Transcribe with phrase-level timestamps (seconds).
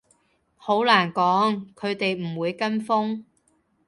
[0.57, 3.21] 好難講，佢哋唔會跟風